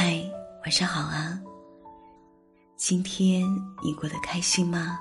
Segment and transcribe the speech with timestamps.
[0.00, 0.22] 嗨，
[0.62, 1.42] 晚上好啊！
[2.76, 3.42] 今天
[3.82, 5.00] 你过得开心吗？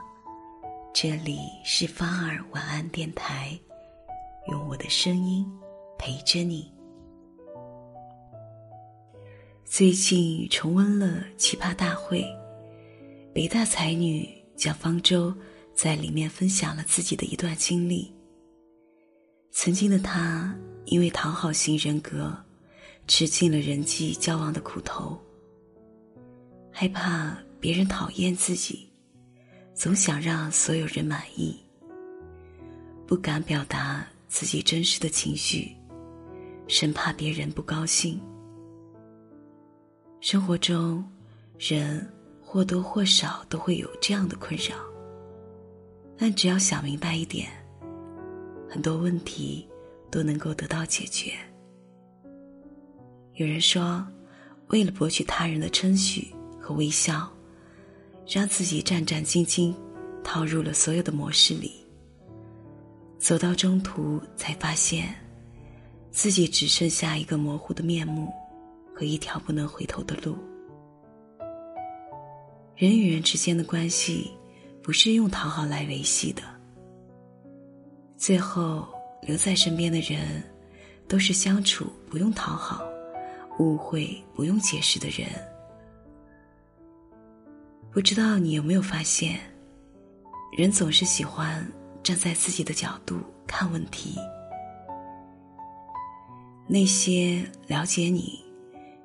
[0.91, 3.55] 这里是芳儿晚安电台，
[4.47, 5.47] 用我的声音
[5.99, 6.73] 陪着你。
[9.65, 12.21] 最近重温了《奇葩大会》，
[13.35, 15.31] 北大才女蒋方舟
[15.75, 18.11] 在里面分享了自己的一段经历。
[19.51, 22.35] 曾经的她，因为讨好型人格。
[23.07, 25.17] 吃尽了人际交往的苦头，
[26.69, 28.89] 害怕别人讨厌自己，
[29.73, 31.57] 总想让所有人满意，
[33.07, 35.73] 不敢表达自己真实的情绪，
[36.67, 38.19] 生怕别人不高兴。
[40.19, 41.01] 生活中，
[41.57, 42.05] 人
[42.43, 44.75] 或多或少都会有这样的困扰，
[46.17, 47.49] 但只要想明白一点，
[48.69, 49.65] 很多问题
[50.11, 51.31] 都能够得到解决。
[53.37, 54.03] 有人说，
[54.69, 57.31] 为了博取他人的称许和微笑，
[58.27, 59.71] 让自己战战兢兢，
[60.23, 61.71] 套入了所有的模式里。
[63.19, 65.13] 走到中途，才发现，
[66.09, 68.33] 自己只剩下一个模糊的面目，
[68.91, 70.35] 和一条不能回头的路。
[72.75, 74.31] 人与人之间的关系，
[74.81, 76.41] 不是用讨好来维系的。
[78.17, 78.87] 最后
[79.21, 80.43] 留在身边的人，
[81.07, 82.81] 都是相处不用讨好。
[83.59, 85.27] 误会不用解释的人，
[87.91, 89.39] 不知道你有没有发现，
[90.55, 91.65] 人总是喜欢
[92.03, 94.15] 站在自己的角度看问题。
[96.67, 98.43] 那些了解你、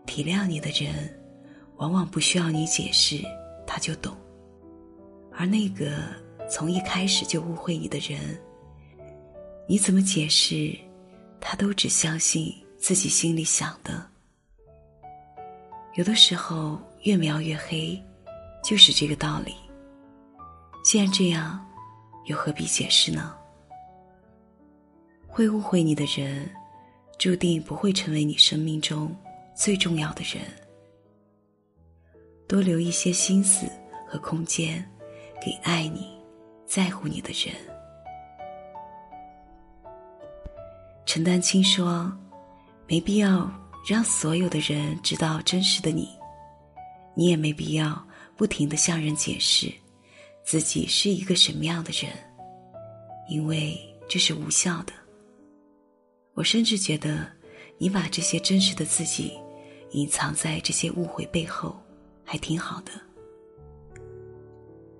[0.05, 0.93] 体谅你的人，
[1.77, 3.23] 往往不需要你解释，
[3.67, 4.13] 他就懂；
[5.33, 5.97] 而那个
[6.51, 8.39] 从一开始就误会你的人，
[9.67, 10.77] 你怎么解释，
[11.41, 14.12] 他都只相信自己心里想的。
[15.95, 18.03] 有的时候，越描越黑，
[18.65, 19.55] 就是这个道理。
[20.83, 21.63] 既然这样，
[22.25, 23.37] 又何必解释呢？
[25.27, 26.51] 会误会你的人，
[27.19, 29.15] 注定不会成为你生命中
[29.55, 30.43] 最重要的人。
[32.49, 33.67] 多留一些心思
[34.09, 34.83] 和空间，
[35.45, 36.19] 给爱你、
[36.67, 37.55] 在乎你的人。
[41.05, 42.11] 陈丹青说
[42.89, 43.51] ：“没必要。”
[43.85, 46.09] 让所有的人知道真实的你，
[47.15, 48.07] 你也没必要
[48.37, 49.73] 不停的向人解释
[50.45, 52.13] 自己是一个什么样的人，
[53.29, 53.77] 因为
[54.09, 54.93] 这是无效的。
[56.35, 57.27] 我甚至觉得，
[57.77, 59.33] 你把这些真实的自己
[59.91, 61.77] 隐藏在这些误会背后，
[62.25, 62.93] 还挺好的。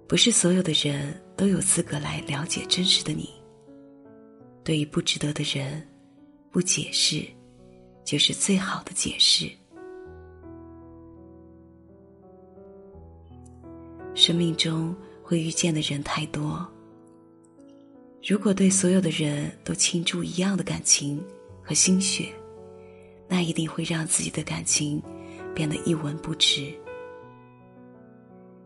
[0.09, 3.31] 不是所有的人都有资格来了解真实的你。
[4.63, 5.89] 对于不值得的人，
[6.51, 7.25] 不解释。
[8.05, 9.51] 就是最好的解释。
[14.15, 16.67] 生命中会遇见的人太多，
[18.23, 21.25] 如果对所有的人都倾注一样的感情
[21.63, 22.29] 和心血，
[23.27, 25.03] 那一定会让自己的感情
[25.55, 26.73] 变得一文不值。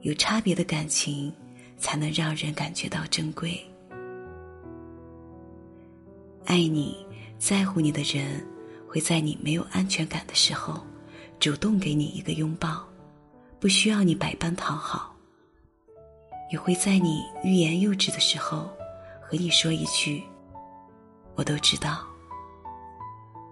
[0.01, 1.33] 有差别的感情，
[1.79, 3.59] 才能让人感觉到珍贵。
[6.45, 7.07] 爱你
[7.39, 8.45] 在乎你的人。
[8.89, 10.81] 会在你没有安全感的时候，
[11.39, 12.85] 主动给你一个拥抱，
[13.61, 15.15] 不需要你百般讨好；
[16.51, 18.71] 也会在你欲言又止的时候，
[19.21, 20.23] 和你说一句
[21.35, 22.07] “我都知道”，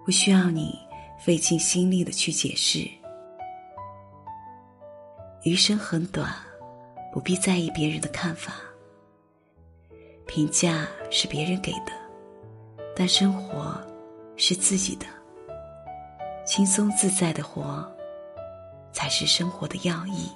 [0.05, 0.77] 不需要你
[1.19, 2.89] 费尽心力的去解释。
[5.43, 6.33] 余生很短，
[7.13, 8.53] 不必在意别人的看法。
[10.25, 11.91] 评价是别人给的，
[12.95, 13.79] 但生活
[14.37, 15.05] 是自己的。
[16.45, 17.83] 轻松自在的活，
[18.93, 20.29] 才是生活的要义。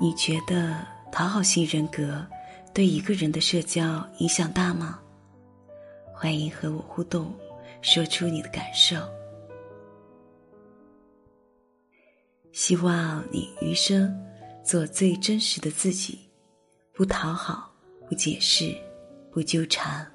[0.00, 2.26] 你觉得讨好型人格
[2.74, 5.00] 对一个人的社交影响大吗？
[6.12, 7.32] 欢迎和我互动，
[7.80, 8.96] 说出你的感受。
[12.52, 14.12] 希望你余生
[14.64, 16.28] 做最真实的自己，
[16.92, 17.72] 不讨好，
[18.08, 18.74] 不解释，
[19.30, 20.10] 不纠缠，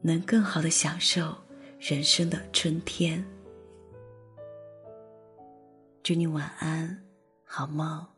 [0.00, 1.34] 能更好的享受。
[1.78, 3.24] 人生的春天，
[6.02, 7.04] 祝你晚安，
[7.44, 8.17] 好梦。